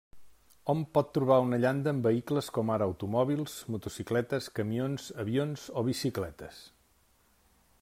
Hom 0.71 0.79
pot 0.97 1.09
trobar 1.17 1.35
una 1.47 1.59
llanda 1.65 1.93
en 1.95 1.99
vehicles 2.07 2.49
com 2.55 2.71
ara 2.77 2.87
automòbils, 2.93 3.59
motocicletes, 3.75 4.49
camions, 4.61 5.07
avions 5.27 5.69
o 5.83 5.87
bicicletes. 5.93 6.67